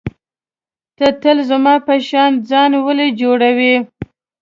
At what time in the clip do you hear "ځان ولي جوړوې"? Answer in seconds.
2.49-3.75